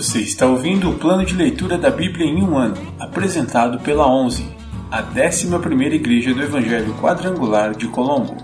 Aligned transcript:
Você 0.00 0.20
está 0.20 0.46
ouvindo 0.46 0.88
o 0.88 0.98
plano 0.98 1.26
de 1.26 1.34
leitura 1.34 1.76
da 1.76 1.90
Bíblia 1.90 2.24
em 2.24 2.42
um 2.42 2.56
ano, 2.56 2.74
apresentado 2.98 3.78
pela 3.80 4.10
11, 4.10 4.50
a 4.90 5.02
11ª 5.02 5.92
Igreja 5.92 6.32
do 6.32 6.42
Evangelho 6.42 6.94
Quadrangular 6.94 7.76
de 7.76 7.86
Colombo. 7.86 8.34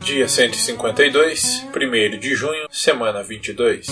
Dia 0.00 0.26
152, 0.26 1.68
1 1.72 2.18
de 2.18 2.34
junho, 2.34 2.66
semana 2.68 3.22
22. 3.22 3.86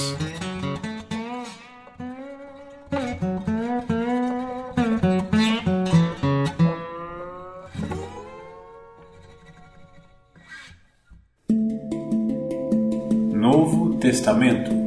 Novo 13.33 13.95
Testamento 14.01 14.82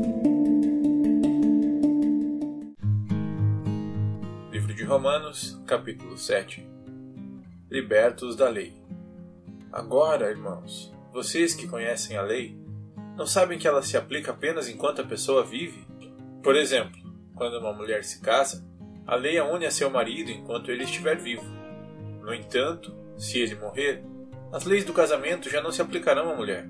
Romanos, 5.35 5.61
capítulo 5.67 6.17
7 6.17 6.65
Libertos 7.69 8.37
da 8.37 8.47
lei. 8.47 8.73
Agora, 9.71 10.29
irmãos, 10.29 10.93
vocês 11.11 11.53
que 11.53 11.67
conhecem 11.67 12.15
a 12.15 12.21
lei, 12.21 12.57
não 13.17 13.27
sabem 13.27 13.59
que 13.59 13.67
ela 13.67 13.81
se 13.81 13.97
aplica 13.97 14.31
apenas 14.31 14.69
enquanto 14.69 15.01
a 15.01 15.05
pessoa 15.05 15.43
vive? 15.43 15.85
Por 16.41 16.55
exemplo, 16.55 16.97
quando 17.35 17.59
uma 17.59 17.73
mulher 17.73 18.05
se 18.05 18.21
casa, 18.21 18.65
a 19.05 19.15
lei 19.15 19.37
a 19.37 19.43
une 19.43 19.65
a 19.65 19.71
seu 19.71 19.89
marido 19.89 20.31
enquanto 20.31 20.71
ele 20.71 20.85
estiver 20.85 21.17
vivo. 21.17 21.45
No 22.21 22.33
entanto, 22.33 22.95
se 23.17 23.39
ele 23.39 23.55
morrer, 23.55 24.05
as 24.53 24.63
leis 24.63 24.85
do 24.85 24.93
casamento 24.93 25.49
já 25.49 25.61
não 25.61 25.71
se 25.71 25.81
aplicarão 25.81 26.29
à 26.29 26.35
mulher. 26.35 26.65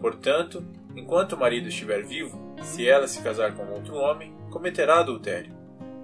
Portanto, 0.00 0.62
enquanto 0.94 1.32
o 1.32 1.38
marido 1.38 1.68
estiver 1.68 2.04
vivo, 2.04 2.54
se 2.62 2.86
ela 2.86 3.08
se 3.08 3.22
casar 3.22 3.54
com 3.54 3.72
outro 3.72 3.94
homem, 3.94 4.36
cometerá 4.50 5.00
adultério. 5.00 5.59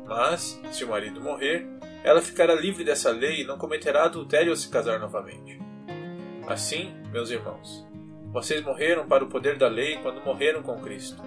Mas, 0.06 0.60
se 0.70 0.84
o 0.84 0.88
marido 0.88 1.20
morrer, 1.20 1.66
ela 2.04 2.22
ficará 2.22 2.54
livre 2.54 2.84
dessa 2.84 3.10
lei 3.10 3.40
e 3.40 3.44
não 3.44 3.58
cometerá 3.58 4.04
adultério 4.04 4.50
ao 4.50 4.56
se 4.56 4.68
casar 4.68 5.00
novamente. 5.00 5.60
Assim, 6.46 6.94
meus 7.10 7.30
irmãos, 7.30 7.84
vocês 8.32 8.62
morreram 8.62 9.08
para 9.08 9.24
o 9.24 9.28
poder 9.28 9.58
da 9.58 9.66
lei 9.66 9.96
quando 9.96 10.24
morreram 10.24 10.62
com 10.62 10.80
Cristo, 10.80 11.20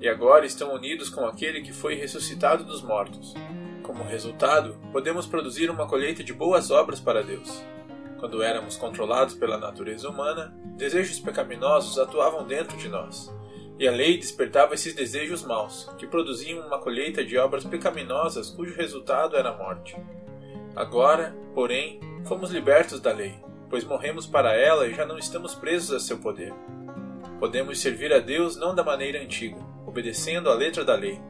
e 0.00 0.08
agora 0.08 0.46
estão 0.46 0.72
unidos 0.72 1.10
com 1.10 1.26
aquele 1.26 1.62
que 1.62 1.72
foi 1.72 1.94
ressuscitado 1.96 2.62
dos 2.62 2.82
mortos. 2.82 3.34
Como 3.82 4.04
resultado, 4.04 4.78
podemos 4.92 5.26
produzir 5.26 5.68
uma 5.68 5.88
colheita 5.88 6.22
de 6.22 6.32
boas 6.32 6.70
obras 6.70 7.00
para 7.00 7.22
Deus. 7.22 7.64
Quando 8.20 8.42
éramos 8.42 8.76
controlados 8.76 9.34
pela 9.34 9.58
natureza 9.58 10.08
humana, 10.08 10.54
desejos 10.76 11.18
pecaminosos 11.18 11.98
atuavam 11.98 12.46
dentro 12.46 12.76
de 12.76 12.88
nós, 12.88 13.34
e 13.82 13.88
a 13.88 13.90
lei 13.90 14.16
despertava 14.16 14.74
esses 14.74 14.94
desejos 14.94 15.42
maus, 15.42 15.90
que 15.98 16.06
produziam 16.06 16.64
uma 16.64 16.78
colheita 16.78 17.24
de 17.24 17.36
obras 17.36 17.64
pecaminosas 17.64 18.48
cujo 18.48 18.76
resultado 18.76 19.36
era 19.36 19.48
a 19.48 19.56
morte. 19.56 19.96
Agora, 20.76 21.36
porém, 21.52 21.98
fomos 22.24 22.52
libertos 22.52 23.00
da 23.00 23.12
lei, 23.12 23.34
pois 23.68 23.82
morremos 23.82 24.24
para 24.24 24.54
ela 24.54 24.86
e 24.86 24.94
já 24.94 25.04
não 25.04 25.18
estamos 25.18 25.56
presos 25.56 25.90
a 25.90 25.98
seu 25.98 26.18
poder. 26.18 26.54
Podemos 27.40 27.80
servir 27.80 28.12
a 28.12 28.20
Deus 28.20 28.54
não 28.54 28.72
da 28.72 28.84
maneira 28.84 29.20
antiga, 29.20 29.58
obedecendo 29.84 30.48
à 30.48 30.54
letra 30.54 30.84
da 30.84 30.94
lei, 30.94 31.20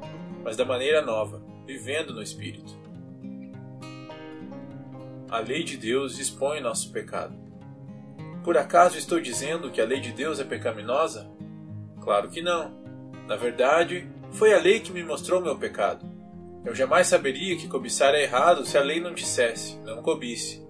mas 0.44 0.54
da 0.54 0.66
maneira 0.66 1.00
nova, 1.00 1.42
vivendo 1.66 2.12
no 2.12 2.22
Espírito. 2.22 2.78
A 5.30 5.38
lei 5.38 5.64
de 5.64 5.78
Deus 5.78 6.18
expõe 6.18 6.60
nosso 6.60 6.92
pecado. 6.92 7.34
Por 8.44 8.58
acaso 8.58 8.98
estou 8.98 9.18
dizendo 9.18 9.70
que 9.70 9.80
a 9.80 9.86
lei 9.86 10.00
de 10.00 10.12
Deus 10.12 10.38
é 10.38 10.44
pecaminosa? 10.44 11.31
Claro 12.02 12.28
que 12.28 12.42
não. 12.42 12.72
Na 13.28 13.36
verdade, 13.36 14.08
foi 14.32 14.52
a 14.52 14.58
lei 14.58 14.80
que 14.80 14.92
me 14.92 15.04
mostrou 15.04 15.40
meu 15.40 15.56
pecado. 15.56 16.04
Eu 16.64 16.74
jamais 16.74 17.06
saberia 17.06 17.56
que 17.56 17.68
cobiçar 17.68 18.14
é 18.14 18.22
errado 18.22 18.64
se 18.64 18.76
a 18.76 18.82
lei 18.82 19.00
não 19.00 19.14
dissesse, 19.14 19.78
não 19.84 20.02
cobisse. 20.02 20.66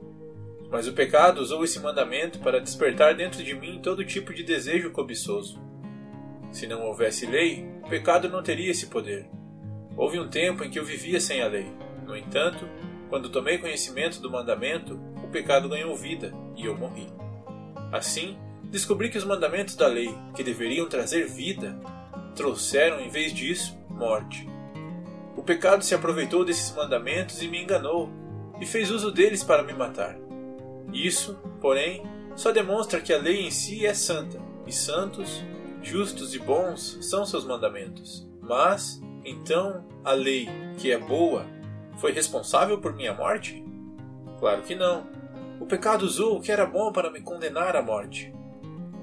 Mas 0.71 0.87
o 0.87 0.93
pecado 0.93 1.41
usou 1.41 1.65
esse 1.65 1.81
mandamento 1.81 2.39
para 2.39 2.61
despertar 2.61 3.15
dentro 3.15 3.43
de 3.43 3.55
mim 3.55 3.81
todo 3.83 4.05
tipo 4.05 4.33
de 4.33 4.43
desejo 4.43 4.91
cobiçoso. 4.91 5.61
Se 6.51 6.67
não 6.67 6.87
houvesse 6.87 7.27
lei, 7.27 7.67
o 7.83 7.89
pecado 7.89 8.29
não 8.29 8.43
teria 8.43 8.71
esse 8.71 8.87
poder. 8.87 9.29
Houve 9.97 10.19
um 10.19 10.29
tempo 10.29 10.65
em 10.65 10.71
que 10.71 10.79
eu 10.79 10.85
vivia 10.85 11.21
sem 11.21 11.43
a 11.43 11.49
lei. 11.49 11.71
No 12.07 12.17
entanto, 12.17 12.69
quando 13.09 13.31
tomei 13.31 13.59
conhecimento 13.59 14.21
do 14.21 14.31
mandamento, 14.31 14.99
o 15.23 15.29
pecado 15.29 15.69
ganhou 15.69 15.97
vida 15.97 16.33
e 16.57 16.67
eu 16.67 16.77
morri. 16.77 17.07
Assim, 17.91 18.39
descobri 18.65 19.11
que 19.11 19.19
os 19.19 19.25
mandamentos 19.25 19.77
da 19.77 19.87
lei, 19.87 20.15
que 20.35 20.43
deveriam 20.43 20.89
trazer 20.89 21.27
vida, 21.27 21.79
trouxeram, 22.35 23.01
em 23.01 23.09
vez 23.09 23.33
disso, 23.33 23.77
morte. 23.91 24.49
O 25.37 25.43
pecado 25.43 25.85
se 25.85 25.95
aproveitou 25.95 26.45
desses 26.45 26.75
mandamentos 26.75 27.43
e 27.43 27.49
me 27.49 27.63
enganou, 27.63 28.11
e 28.61 28.67
fez 28.67 28.91
uso 28.91 29.11
deles 29.11 29.43
para 29.43 29.63
me 29.63 29.73
matar. 29.73 30.17
Isso, 30.93 31.39
porém, 31.61 32.03
só 32.37 32.53
demonstra 32.53 33.01
que 33.01 33.13
a 33.13 33.19
lei 33.19 33.47
em 33.47 33.51
si 33.51 33.85
é 33.87 33.95
santa, 33.95 34.41
e 34.67 34.73
santos, 34.73 35.43
justos 35.83 36.35
e 36.35 36.39
bons 36.39 36.99
são 37.01 37.27
seus 37.27 37.45
mandamentos. 37.45 38.29
Mas, 38.41 39.03
então, 39.25 39.85
a 40.05 40.13
lei, 40.13 40.49
que 40.79 40.93
é 40.93 40.99
boa, 40.99 41.47
foi 41.99 42.13
responsável 42.13 42.79
por 42.81 42.95
minha 42.95 43.13
morte? 43.13 43.65
Claro 44.39 44.63
que 44.63 44.75
não. 44.75 45.07
O 45.61 45.67
pecado 45.67 46.03
usou 46.03 46.37
o 46.37 46.41
que 46.41 46.51
era 46.51 46.67
bom 46.67 46.93
para 46.93 47.11
me 47.11 47.21
condenar 47.21 47.77
à 47.77 47.83
morte. 47.83 48.33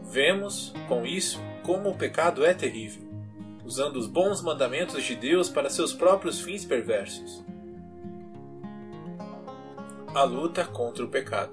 Vemos, 0.09 0.73
com 0.87 1.05
isso, 1.05 1.39
como 1.61 1.91
o 1.91 1.95
pecado 1.95 2.43
é 2.43 2.51
terrível, 2.51 3.07
usando 3.63 3.97
os 3.97 4.07
bons 4.07 4.41
mandamentos 4.41 5.03
de 5.03 5.15
Deus 5.15 5.49
para 5.49 5.69
seus 5.69 5.93
próprios 5.93 6.41
fins 6.41 6.65
perversos. 6.65 7.45
A 10.15 10.23
luta 10.23 10.65
contra 10.65 11.05
o 11.05 11.09
pecado. 11.09 11.51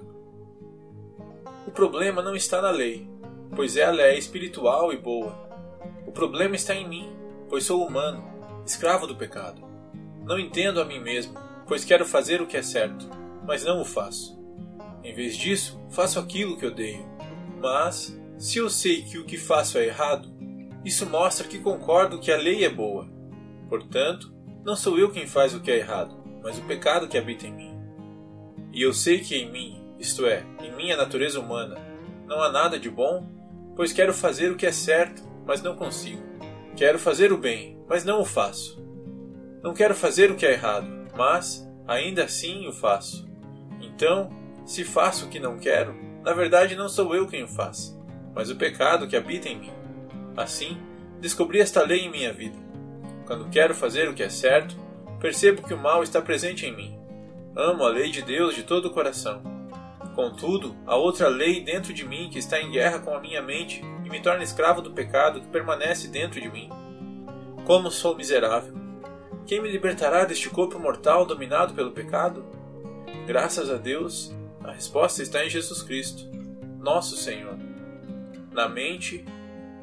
O 1.67 1.71
problema 1.71 2.23
não 2.23 2.35
está 2.35 2.59
na 2.59 2.71
lei, 2.71 3.07
pois 3.55 3.77
ela 3.77 4.01
é 4.01 4.17
espiritual 4.17 4.91
e 4.91 4.97
boa. 4.97 5.37
O 6.07 6.11
problema 6.11 6.55
está 6.55 6.73
em 6.73 6.89
mim, 6.89 7.15
pois 7.47 7.63
sou 7.63 7.85
humano, 7.85 8.27
escravo 8.65 9.05
do 9.05 9.15
pecado. 9.15 9.61
Não 10.23 10.39
entendo 10.39 10.81
a 10.81 10.85
mim 10.85 10.99
mesmo, 10.99 11.37
pois 11.67 11.85
quero 11.85 12.07
fazer 12.07 12.41
o 12.41 12.47
que 12.47 12.57
é 12.57 12.63
certo, 12.63 13.07
mas 13.45 13.63
não 13.63 13.81
o 13.81 13.85
faço. 13.85 14.35
Em 15.03 15.13
vez 15.13 15.37
disso, 15.37 15.79
faço 15.91 16.17
aquilo 16.19 16.57
que 16.57 16.65
odeio. 16.65 17.05
Mas, 17.61 18.17
se 18.37 18.59
eu 18.59 18.69
sei 18.69 19.01
que 19.01 19.17
o 19.17 19.25
que 19.25 19.37
faço 19.37 19.77
é 19.77 19.85
errado, 19.87 20.31
isso 20.85 21.05
mostra 21.05 21.47
que 21.47 21.59
concordo 21.59 22.19
que 22.19 22.31
a 22.31 22.37
lei 22.37 22.63
é 22.63 22.69
boa. 22.69 23.07
Portanto, 23.67 24.33
não 24.63 24.75
sou 24.75 24.97
eu 24.97 25.11
quem 25.11 25.27
faz 25.27 25.53
o 25.53 25.59
que 25.59 25.71
é 25.71 25.77
errado, 25.77 26.15
mas 26.43 26.57
o 26.57 26.63
pecado 26.63 27.07
que 27.07 27.17
habita 27.17 27.47
em 27.47 27.53
mim. 27.53 27.77
E 28.71 28.81
eu 28.81 28.93
sei 28.93 29.19
que 29.19 29.35
em 29.35 29.51
mim, 29.51 29.81
isto 29.99 30.25
é, 30.25 30.45
em 30.61 30.71
minha 30.75 30.95
natureza 30.95 31.39
humana, 31.39 31.75
não 32.27 32.41
há 32.41 32.51
nada 32.51 32.79
de 32.79 32.89
bom, 32.89 33.27
pois 33.75 33.91
quero 33.91 34.13
fazer 34.13 34.51
o 34.51 34.55
que 34.55 34.65
é 34.65 34.71
certo, 34.71 35.23
mas 35.45 35.61
não 35.61 35.75
consigo. 35.75 36.21
Quero 36.75 36.99
fazer 36.99 37.33
o 37.33 37.37
bem, 37.37 37.81
mas 37.89 38.05
não 38.05 38.21
o 38.21 38.25
faço. 38.25 38.79
Não 39.63 39.73
quero 39.73 39.95
fazer 39.95 40.29
o 40.29 40.35
que 40.35 40.45
é 40.45 40.53
errado, 40.53 40.87
mas 41.17 41.67
ainda 41.87 42.25
assim 42.25 42.67
o 42.67 42.71
faço. 42.71 43.27
Então, 43.81 44.29
se 44.65 44.83
faço 44.83 45.25
o 45.25 45.29
que 45.29 45.39
não 45.39 45.57
quero, 45.57 45.95
na 46.23 46.33
verdade 46.33 46.75
não 46.75 46.87
sou 46.87 47.15
eu 47.15 47.27
quem 47.27 47.43
o 47.43 47.47
faz, 47.47 47.96
mas 48.37 48.51
o 48.51 48.55
pecado 48.55 49.07
que 49.07 49.15
habita 49.15 49.49
em 49.49 49.57
mim. 49.57 49.73
Assim, 50.37 50.77
descobri 51.19 51.59
esta 51.59 51.81
lei 51.81 52.01
em 52.01 52.11
minha 52.11 52.31
vida. 52.31 52.55
Quando 53.25 53.49
quero 53.49 53.73
fazer 53.73 54.07
o 54.07 54.13
que 54.13 54.21
é 54.21 54.29
certo, 54.29 54.77
percebo 55.19 55.63
que 55.63 55.73
o 55.73 55.77
mal 55.77 56.03
está 56.03 56.21
presente 56.21 56.63
em 56.63 56.75
mim. 56.75 56.99
Amo 57.55 57.83
a 57.83 57.89
lei 57.89 58.11
de 58.11 58.21
Deus 58.21 58.53
de 58.53 58.61
todo 58.61 58.85
o 58.89 58.93
coração. 58.93 59.41
Contudo, 60.13 60.75
há 60.85 60.95
outra 60.95 61.27
lei 61.27 61.63
dentro 61.63 61.91
de 61.91 62.05
mim 62.05 62.29
que 62.29 62.37
está 62.37 62.61
em 62.61 62.69
guerra 62.69 62.99
com 62.99 63.15
a 63.15 63.19
minha 63.19 63.41
mente 63.41 63.81
e 64.05 64.09
me 64.09 64.21
torna 64.21 64.43
escravo 64.43 64.83
do 64.83 64.91
pecado 64.91 65.41
que 65.41 65.47
permanece 65.47 66.07
dentro 66.07 66.39
de 66.39 66.47
mim. 66.47 66.69
Como 67.65 67.89
sou 67.89 68.15
miserável! 68.15 68.75
Quem 69.47 69.59
me 69.59 69.71
libertará 69.71 70.25
deste 70.25 70.47
corpo 70.47 70.77
mortal 70.77 71.25
dominado 71.25 71.73
pelo 71.73 71.89
pecado? 71.89 72.45
Graças 73.25 73.67
a 73.71 73.77
Deus, 73.77 74.31
a 74.63 74.73
resposta 74.73 75.23
está 75.23 75.43
em 75.43 75.49
Jesus 75.49 75.81
Cristo, 75.81 76.29
nosso 76.79 77.17
Senhor. 77.17 77.56
Na 78.57 78.67
mente, 78.67 79.23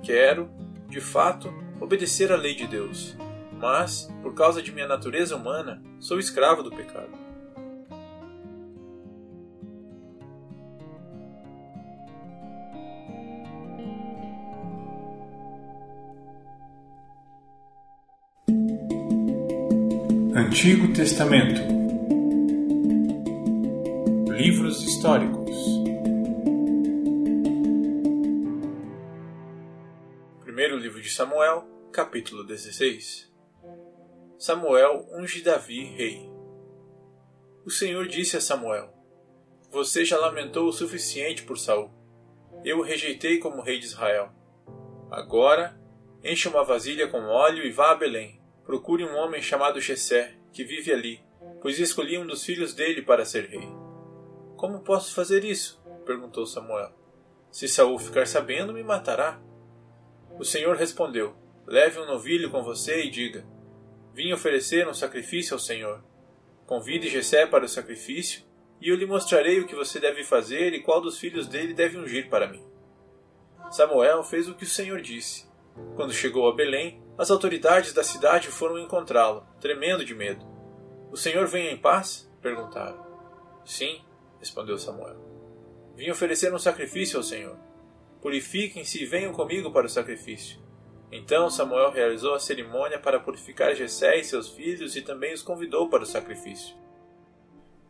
quero, 0.02 0.50
de 0.88 1.00
fato, 1.00 1.48
obedecer 1.80 2.32
à 2.32 2.36
lei 2.36 2.56
de 2.56 2.66
Deus, 2.66 3.16
mas, 3.52 4.12
por 4.20 4.34
causa 4.34 4.60
de 4.60 4.72
minha 4.72 4.88
natureza 4.88 5.36
humana, 5.36 5.80
sou 6.00 6.18
escravo 6.18 6.60
do 6.60 6.72
pecado. 6.72 7.12
Antigo 20.34 20.92
Testamento. 20.92 21.60
Livros 24.32 24.82
históricos 24.82 25.84
livro 30.84 31.00
de 31.00 31.08
Samuel, 31.08 31.66
capítulo 31.90 32.44
16 32.44 33.32
Samuel 34.38 35.08
unge 35.12 35.40
Davi 35.40 35.82
rei. 35.82 36.30
O 37.64 37.70
Senhor 37.70 38.06
disse 38.06 38.36
a 38.36 38.40
Samuel: 38.40 38.92
Você 39.70 40.04
já 40.04 40.18
lamentou 40.18 40.68
o 40.68 40.72
suficiente 40.74 41.42
por 41.42 41.56
Saul. 41.56 41.90
Eu 42.62 42.80
o 42.80 42.82
rejeitei 42.82 43.38
como 43.38 43.62
rei 43.62 43.78
de 43.78 43.86
Israel. 43.86 44.30
Agora, 45.10 45.74
encha 46.22 46.50
uma 46.50 46.62
vasilha 46.62 47.08
com 47.08 47.22
óleo 47.22 47.64
e 47.64 47.72
vá 47.72 47.92
a 47.92 47.96
Belém. 47.96 48.38
Procure 48.62 49.06
um 49.06 49.16
homem 49.16 49.40
chamado 49.40 49.80
Jessé, 49.80 50.34
que 50.52 50.64
vive 50.64 50.92
ali, 50.92 51.24
pois 51.62 51.78
escolhi 51.78 52.18
um 52.18 52.26
dos 52.26 52.44
filhos 52.44 52.74
dele 52.74 53.00
para 53.00 53.24
ser 53.24 53.48
rei. 53.48 53.66
Como 54.54 54.80
posso 54.80 55.14
fazer 55.14 55.46
isso? 55.46 55.82
perguntou 56.04 56.44
Samuel. 56.44 56.92
Se 57.50 57.66
Saul 57.68 57.98
ficar 57.98 58.26
sabendo, 58.26 58.74
me 58.74 58.82
matará. 58.82 59.40
O 60.38 60.44
Senhor 60.44 60.76
respondeu: 60.76 61.34
Leve 61.66 61.98
um 61.98 62.06
novilho 62.06 62.50
com 62.50 62.62
você 62.62 63.04
e 63.04 63.10
diga: 63.10 63.46
Vim 64.12 64.32
oferecer 64.32 64.86
um 64.88 64.94
sacrifício 64.94 65.54
ao 65.54 65.60
Senhor. 65.60 66.02
Convide 66.66 67.08
Jessé 67.08 67.46
para 67.46 67.64
o 67.64 67.68
sacrifício, 67.68 68.42
e 68.80 68.88
eu 68.88 68.96
lhe 68.96 69.06
mostrarei 69.06 69.60
o 69.60 69.66
que 69.66 69.74
você 69.74 70.00
deve 70.00 70.24
fazer 70.24 70.72
e 70.72 70.82
qual 70.82 71.00
dos 71.00 71.18
filhos 71.18 71.46
dele 71.46 71.74
deve 71.74 71.98
ungir 71.98 72.28
para 72.28 72.48
mim. 72.48 72.64
Samuel 73.70 74.22
fez 74.22 74.48
o 74.48 74.54
que 74.54 74.64
o 74.64 74.68
Senhor 74.68 75.00
disse. 75.00 75.48
Quando 75.96 76.12
chegou 76.12 76.48
a 76.48 76.54
Belém, 76.54 77.02
as 77.18 77.30
autoridades 77.30 77.92
da 77.92 78.04
cidade 78.04 78.48
foram 78.48 78.78
encontrá-lo, 78.78 79.46
tremendo 79.60 80.04
de 80.04 80.14
medo. 80.14 80.44
O 81.10 81.16
Senhor 81.16 81.46
vem 81.46 81.72
em 81.72 81.76
paz? 81.76 82.30
perguntaram. 82.40 83.04
Sim, 83.64 84.02
respondeu 84.38 84.78
Samuel. 84.78 85.16
Vim 85.96 86.10
oferecer 86.10 86.52
um 86.52 86.58
sacrifício 86.58 87.16
ao 87.16 87.22
Senhor. 87.22 87.58
Purifiquem-se 88.24 89.02
e 89.02 89.04
venham 89.04 89.34
comigo 89.34 89.70
para 89.70 89.84
o 89.84 89.90
sacrifício. 89.90 90.58
Então 91.12 91.50
Samuel 91.50 91.90
realizou 91.90 92.32
a 92.32 92.40
cerimônia 92.40 92.98
para 92.98 93.20
purificar 93.20 93.74
Jessé 93.74 94.18
e 94.18 94.24
seus 94.24 94.48
filhos 94.48 94.96
e 94.96 95.02
também 95.02 95.34
os 95.34 95.42
convidou 95.42 95.90
para 95.90 96.04
o 96.04 96.06
sacrifício. 96.06 96.74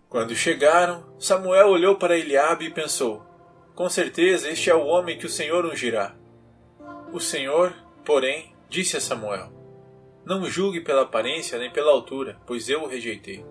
Quando 0.09 0.35
chegaram, 0.35 1.15
Samuel 1.21 1.69
olhou 1.69 1.95
para 1.95 2.19
Eliabe 2.19 2.65
e 2.65 2.71
pensou: 2.73 3.25
Com 3.77 3.89
certeza 3.89 4.51
este 4.51 4.69
é 4.69 4.75
o 4.75 4.85
homem 4.85 5.17
que 5.17 5.27
o 5.27 5.31
Senhor 5.31 5.65
ungirá. 5.65 6.17
O 7.13 7.21
Senhor, 7.21 7.73
porém, 8.05 8.57
disse 8.69 8.97
a 8.97 9.01
Samuel: 9.01 9.53
Não 10.25 10.45
julgue 10.47 10.81
pela 10.81 11.03
aparência 11.03 11.61
nem 11.61 11.71
pela 11.71 11.93
altura, 11.93 12.41
pois 12.45 12.69
eu 12.69 12.83
o 12.83 12.89
rejeitei. 12.89 13.47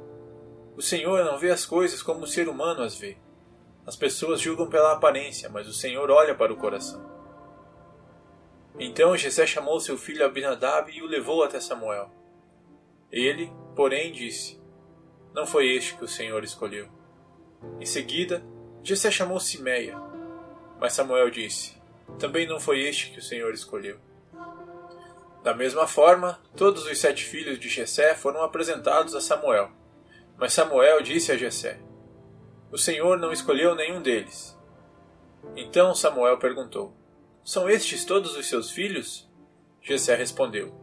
O 0.75 0.81
Senhor 0.81 1.23
não 1.23 1.37
vê 1.37 1.49
as 1.49 1.65
coisas 1.65 2.03
como 2.03 2.25
o 2.25 2.27
ser 2.27 2.49
humano 2.49 2.83
as 2.83 2.93
vê. 2.93 3.22
As 3.85 3.95
pessoas 3.95 4.39
julgam 4.39 4.69
pela 4.69 4.93
aparência, 4.93 5.49
mas 5.49 5.67
o 5.67 5.73
Senhor 5.73 6.09
olha 6.09 6.33
para 6.33 6.53
o 6.53 6.57
coração. 6.57 7.13
Então 8.79 9.15
Jessé 9.15 9.45
chamou 9.45 9.79
seu 9.79 9.97
filho 9.97 10.25
Abinadab 10.25 10.91
e 10.91 11.01
o 11.01 11.05
levou 11.05 11.43
até 11.43 11.59
Samuel. 11.59 12.09
Ele, 13.11 13.51
porém, 13.75 14.11
disse: 14.11 14.59
Não 15.33 15.45
foi 15.45 15.67
este 15.67 15.95
que 15.95 16.03
o 16.03 16.07
Senhor 16.07 16.43
escolheu. 16.43 16.89
Em 17.79 17.85
seguida, 17.85 18.43
Jessé 18.81 19.11
chamou 19.11 19.39
Simeia. 19.39 19.97
Mas 20.79 20.93
Samuel 20.93 21.29
disse: 21.29 21.79
Também 22.17 22.47
não 22.47 22.59
foi 22.59 22.81
este 22.81 23.11
que 23.11 23.19
o 23.19 23.23
Senhor 23.23 23.53
escolheu. 23.53 23.99
Da 25.43 25.53
mesma 25.53 25.85
forma, 25.85 26.41
todos 26.55 26.85
os 26.85 26.97
sete 26.97 27.25
filhos 27.25 27.59
de 27.59 27.67
Jessé 27.67 28.15
foram 28.15 28.41
apresentados 28.41 29.13
a 29.13 29.19
Samuel. 29.19 29.71
Mas 30.37 30.53
Samuel 30.53 31.01
disse 31.01 31.31
a 31.31 31.37
Jessé: 31.37 31.79
O 32.73 32.77
Senhor 32.79 33.19
não 33.19 33.31
escolheu 33.31 33.75
nenhum 33.75 34.01
deles. 34.01 34.59
Então 35.55 35.93
Samuel 35.93 36.39
perguntou: 36.39 36.91
São 37.43 37.69
estes 37.69 38.03
todos 38.03 38.35
os 38.35 38.49
seus 38.49 38.71
filhos? 38.71 39.29
Jessé 39.79 40.15
respondeu: 40.15 40.73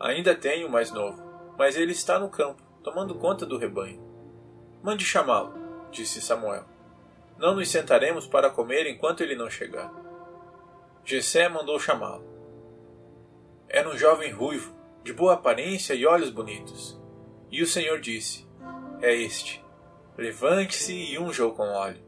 Ainda 0.00 0.34
tenho 0.34 0.66
o 0.66 0.70
mais 0.70 0.90
novo, 0.90 1.22
mas 1.56 1.76
ele 1.76 1.92
está 1.92 2.18
no 2.18 2.28
campo, 2.28 2.60
tomando 2.82 3.14
conta 3.14 3.46
do 3.46 3.58
rebanho. 3.58 4.02
Mande 4.82 5.04
chamá-lo, 5.04 5.54
disse 5.92 6.20
Samuel. 6.20 6.64
Não 7.38 7.54
nos 7.54 7.70
sentaremos 7.70 8.26
para 8.26 8.50
comer 8.50 8.84
enquanto 8.88 9.20
ele 9.20 9.36
não 9.36 9.48
chegar. 9.48 9.94
Jessé 11.04 11.48
mandou 11.48 11.78
chamá-lo. 11.78 12.26
Era 13.68 13.88
um 13.88 13.96
jovem 13.96 14.32
ruivo, 14.32 14.74
de 15.04 15.12
boa 15.12 15.34
aparência 15.34 15.94
e 15.94 16.06
olhos 16.06 16.30
bonitos. 16.30 17.00
E 17.52 17.62
o 17.62 17.68
Senhor 17.68 18.00
disse: 18.00 18.44
é 19.00 19.14
este: 19.14 19.64
Levante-se 20.16 20.94
e 20.94 21.18
unja-o 21.18 21.52
com 21.52 21.64
óleo. 21.64 22.02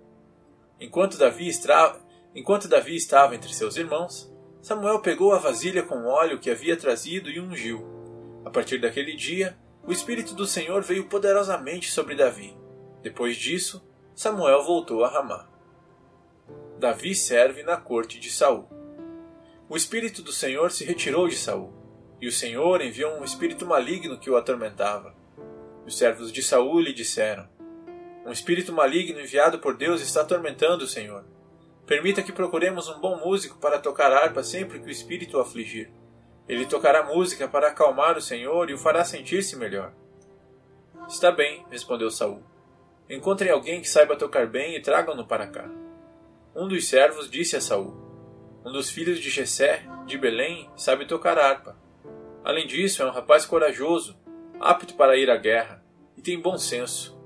Enquanto 0.81 1.19
Davi, 1.19 1.49
estra... 1.49 1.96
Enquanto 2.34 2.69
Davi 2.69 2.96
estava 2.96 3.34
entre 3.34 3.52
seus 3.52 3.76
irmãos, 3.76 4.32
Samuel 4.62 5.00
pegou 5.00 5.32
a 5.32 5.38
vasilha 5.38 5.82
com 5.82 6.05
óleo 6.05 6.38
que 6.38 6.50
havia 6.50 6.76
trazido 6.76 7.31
e 7.31 7.40
ungiu. 7.40 7.84
A 8.44 8.50
partir 8.50 8.78
daquele 8.81 9.14
dia, 9.14 9.58
o 9.84 9.93
Espírito 9.93 10.34
do 10.34 10.46
Senhor 10.46 10.82
veio 10.82 11.08
poderosamente 11.08 11.90
sobre 11.90 12.14
Davi. 12.14 12.56
Depois 13.02 13.37
disso, 13.37 13.82
Samuel 14.14 14.62
voltou 14.62 15.04
a 15.04 15.08
Ramá. 15.08 15.49
Davi 16.78 17.14
serve 17.14 17.62
na 17.62 17.76
corte 17.76 18.20
de 18.20 18.31
Saul. 18.31 18.69
O 19.69 19.76
Espírito 19.76 20.22
do 20.22 20.32
Senhor 20.32 20.70
se 20.70 20.84
retirou 20.84 21.28
de 21.28 21.37
Saul, 21.37 21.72
e 22.20 22.28
o 22.28 22.32
Senhor 22.32 22.81
enviou 22.81 23.19
um 23.19 23.25
espírito 23.25 23.66
maligno 23.66 24.19
que 24.19 24.31
o 24.31 24.37
atormentava. 24.37 25.14
Os 25.87 25.96
servos 25.96 26.32
de 26.32 26.43
Saul 26.43 26.81
lhe 26.81 26.93
disseram: 26.93 27.49
Um 28.28 28.32
espírito 28.32 28.75
maligno 28.75 29.19
enviado 29.19 29.58
por 29.58 29.75
Deus 29.75 30.02
está 30.02 30.20
atormentando 30.20 30.84
o 30.84 30.86
Senhor. 30.86 31.25
Permita 31.86 32.22
que 32.22 32.30
procuremos 32.30 32.86
um 32.86 33.00
bom 33.00 33.16
músico 33.16 33.56
para 33.58 33.78
tocar 33.78 34.12
harpa 34.12 34.42
sempre 34.42 34.78
que 34.78 34.86
o 34.86 34.90
espírito 34.90 35.38
o 35.38 35.40
afligir. 35.40 35.90
Ele 36.46 36.66
tocará 36.66 37.02
música 37.02 37.48
para 37.48 37.69
acalmar 37.69 38.19
o 38.19 38.20
Senhor 38.20 38.69
e 38.69 38.75
o 38.75 38.78
fará 38.78 39.02
sentir-se 39.02 39.56
melhor. 39.56 39.94
Está 41.08 41.32
bem, 41.32 41.64
respondeu 41.70 42.10
Saul. 42.10 42.42
Encontrem 43.08 43.50
alguém 43.50 43.80
que 43.80 43.88
saiba 43.88 44.14
tocar 44.14 44.46
bem 44.46 44.76
e 44.76 44.82
tragam-no 44.82 45.26
para 45.26 45.46
cá. 45.46 45.66
Um 46.54 46.69
dos 46.69 46.86
servos 46.86 47.30
disse 47.30 47.56
a 47.56 47.62
Saul: 47.62 47.96
Um 48.62 48.70
dos 48.70 48.90
filhos 48.90 49.20
de 49.20 49.30
Jessé, 49.30 49.86
de 50.04 50.19
Belém, 50.19 50.70
sabe 50.76 51.06
tocar 51.06 51.38
harpa. 51.38 51.78
Além 52.44 52.66
disso, 52.66 53.00
é 53.00 53.06
um 53.06 53.10
rapaz 53.10 53.46
corajoso, 53.46 54.19
apto 54.60 54.92
para 54.96 55.16
ir 55.16 55.30
à 55.30 55.36
guerra 55.38 55.82
e 56.14 56.20
tem 56.20 56.38
bom 56.38 56.58
senso. 56.58 57.18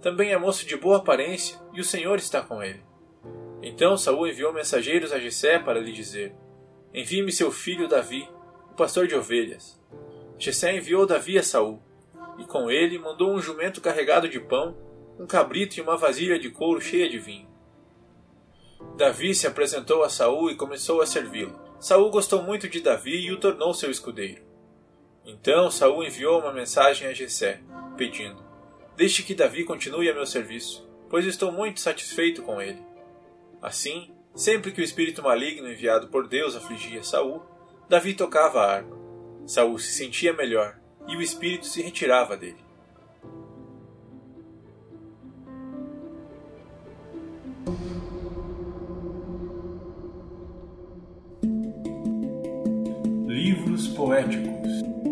Também 0.00 0.32
é 0.32 0.38
moço 0.38 0.66
de 0.66 0.76
boa 0.76 0.96
aparência, 0.96 1.58
e 1.72 1.80
o 1.80 1.84
Senhor 1.84 2.18
está 2.18 2.40
com 2.40 2.62
ele. 2.62 2.82
Então 3.62 3.96
Saul 3.96 4.26
enviou 4.26 4.52
mensageiros 4.52 5.12
a 5.12 5.18
Jessé 5.18 5.58
para 5.58 5.80
lhe 5.80 5.92
dizer: 5.92 6.34
Envie-me 6.94 7.30
seu 7.30 7.52
filho 7.52 7.86
Davi, 7.86 8.28
o 8.70 8.74
pastor 8.74 9.06
de 9.06 9.14
ovelhas. 9.14 9.78
Jessé 10.38 10.74
enviou 10.74 11.06
Davi 11.06 11.38
a 11.38 11.42
Saul, 11.42 11.82
e 12.38 12.44
com 12.44 12.70
ele 12.70 12.98
mandou 12.98 13.30
um 13.30 13.40
jumento 13.40 13.80
carregado 13.80 14.28
de 14.28 14.40
pão, 14.40 14.74
um 15.18 15.26
cabrito 15.26 15.78
e 15.78 15.82
uma 15.82 15.98
vasilha 15.98 16.38
de 16.38 16.48
couro 16.48 16.80
cheia 16.80 17.08
de 17.08 17.18
vinho. 17.18 17.48
Davi 18.96 19.34
se 19.34 19.46
apresentou 19.46 20.02
a 20.02 20.08
Saul 20.08 20.50
e 20.50 20.56
começou 20.56 21.02
a 21.02 21.06
servi-lo. 21.06 21.60
Saul 21.78 22.10
gostou 22.10 22.42
muito 22.42 22.68
de 22.68 22.80
Davi 22.80 23.26
e 23.26 23.32
o 23.32 23.38
tornou 23.38 23.74
seu 23.74 23.90
escudeiro. 23.90 24.42
Então 25.26 25.70
Saul 25.70 26.02
enviou 26.02 26.40
uma 26.40 26.52
mensagem 26.52 27.06
a 27.06 27.12
Jessé, 27.12 27.60
pedindo: 27.98 28.49
Deixe 29.00 29.22
que 29.22 29.34
Davi 29.34 29.64
continue 29.64 30.10
a 30.10 30.14
meu 30.14 30.26
serviço, 30.26 30.86
pois 31.08 31.24
estou 31.24 31.50
muito 31.50 31.80
satisfeito 31.80 32.42
com 32.42 32.60
ele. 32.60 32.82
Assim, 33.62 34.10
sempre 34.34 34.72
que 34.72 34.80
o 34.82 34.84
espírito 34.84 35.22
maligno 35.22 35.72
enviado 35.72 36.08
por 36.08 36.28
Deus 36.28 36.54
afligia 36.54 37.02
Saul, 37.02 37.42
Davi 37.88 38.12
tocava 38.12 38.60
a 38.60 38.74
harpa. 38.74 38.94
Saul 39.46 39.78
se 39.78 39.90
sentia 39.90 40.34
melhor 40.34 40.78
e 41.08 41.16
o 41.16 41.22
espírito 41.22 41.64
se 41.64 41.80
retirava 41.80 42.36
dele. 42.36 42.58
Livros 53.26 53.88
poéticos 53.88 55.09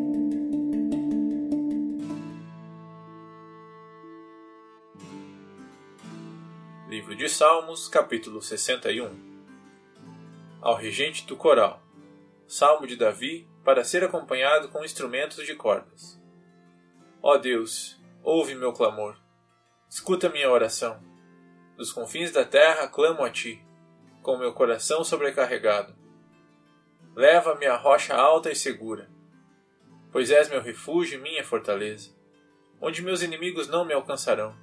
de 7.28 7.34
Salmos, 7.34 7.88
capítulo 7.88 8.40
61 8.40 9.14
Ao 10.62 10.74
regente 10.74 11.26
do 11.26 11.36
coral 11.36 11.82
Salmo 12.46 12.86
de 12.86 12.96
Davi 12.96 13.46
para 13.62 13.84
ser 13.84 14.02
acompanhado 14.02 14.70
com 14.70 14.82
instrumentos 14.82 15.44
de 15.44 15.54
cordas. 15.54 16.18
Ó 17.22 17.36
Deus, 17.36 18.00
ouve 18.22 18.54
meu 18.54 18.72
clamor, 18.72 19.14
escuta 19.90 20.30
minha 20.30 20.50
oração. 20.50 21.04
Dos 21.76 21.92
confins 21.92 22.32
da 22.32 22.46
terra 22.46 22.88
clamo 22.88 23.22
a 23.22 23.28
ti, 23.28 23.62
com 24.22 24.38
meu 24.38 24.54
coração 24.54 25.04
sobrecarregado. 25.04 25.94
Leva-me 27.14 27.66
à 27.66 27.76
rocha 27.76 28.14
alta 28.14 28.50
e 28.50 28.56
segura, 28.56 29.06
pois 30.10 30.30
és 30.30 30.48
meu 30.48 30.62
refúgio 30.62 31.18
e 31.18 31.22
minha 31.22 31.44
fortaleza, 31.44 32.10
onde 32.80 33.02
meus 33.02 33.20
inimigos 33.20 33.68
não 33.68 33.84
me 33.84 33.92
alcançarão 33.92 34.56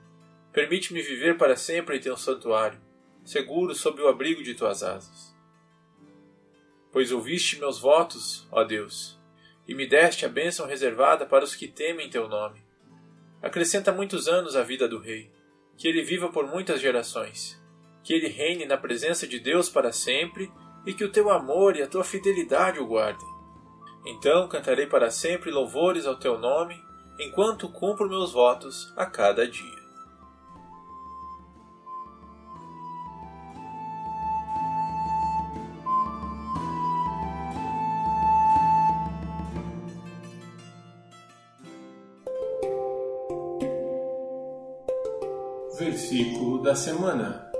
Permite-me 0.56 1.02
viver 1.02 1.38
para 1.38 1.58
sempre 1.58 1.98
em 1.98 2.00
teu 2.00 2.16
santuário, 2.16 2.80
seguro 3.26 3.76
sob 3.76 4.02
o 4.02 4.08
abrigo 4.08 4.42
de 4.42 4.56
tuas 4.56 4.84
asas. 4.84 5.36
Pois 6.94 7.12
ouviste 7.12 7.60
meus 7.60 7.78
votos, 7.78 8.48
ó 8.50 8.64
Deus, 8.64 9.20
e 9.68 9.76
me 9.76 9.86
deste 9.86 10.26
a 10.26 10.30
bênção 10.30 10.66
reservada 10.66 11.26
para 11.26 11.44
os 11.44 11.54
que 11.54 11.68
temem 11.68 12.10
teu 12.10 12.30
nome. 12.30 12.64
Acrescenta 13.42 13.92
muitos 13.92 14.30
anos 14.30 14.56
à 14.56 14.64
vida 14.64 14.88
do 14.88 14.98
rei, 14.98 15.30
que 15.78 15.90
ele 15.90 16.02
viva 16.02 16.30
por 16.30 16.48
muitas 16.48 16.80
gerações, 16.80 17.62
que 18.02 18.14
ele 18.14 18.30
reine 18.30 18.66
na 18.66 18.78
presença 18.78 19.28
de 19.28 19.42
Deus 19.42 19.68
para 19.68 19.92
sempre 19.92 20.50
e 20.86 20.94
que 20.94 21.04
o 21.04 21.12
teu 21.12 21.30
amor 21.30 21.76
e 21.76 21.82
a 21.82 21.88
tua 21.88 22.06
fidelidade 22.06 22.80
o 22.80 22.88
guardem. 22.88 23.28
Então 24.06 24.48
cantarei 24.48 24.88
para 24.88 25.12
sempre 25.12 25.52
louvores 25.52 26.06
ao 26.06 26.16
teu 26.16 26.40
nome, 26.40 26.82
enquanto 27.20 27.68
cumpro 27.68 28.08
meus 28.08 28.32
votos 28.32 28.94
a 28.96 29.06
cada 29.06 29.46
dia. 29.46 29.85
Versículo 45.77 46.62
da 46.63 46.74
semana. 46.74 47.51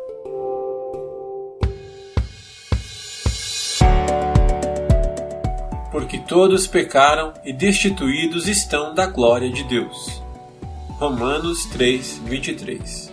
Porque 5.92 6.20
todos 6.20 6.66
pecaram 6.66 7.34
e 7.44 7.52
destituídos 7.52 8.48
estão 8.48 8.96
da 8.96 9.06
glória 9.06 9.52
de 9.52 9.66
Deus. 9.66 10.24
Romanos 10.98 11.66
3, 11.66 12.22
23. 12.24 13.12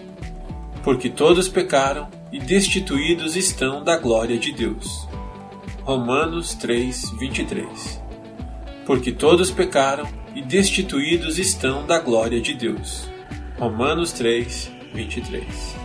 Porque 0.84 1.10
todos 1.10 1.48
pecaram 1.48 2.08
e 2.30 2.38
destituídos 2.38 3.34
estão 3.34 3.82
da 3.82 3.96
glória 3.96 4.38
de 4.38 4.52
Deus. 4.52 5.08
Romanos 5.82 6.54
3, 6.54 7.10
23. 7.18 8.00
Porque 8.86 9.10
todos 9.10 9.50
pecaram 9.50 10.08
e 10.32 10.40
destituídos 10.42 11.40
estão 11.40 11.84
da 11.84 11.98
glória 11.98 12.40
de 12.40 12.54
Deus. 12.54 13.08
Romanos 13.58 14.12
3, 14.12 14.70
23. 14.94 15.81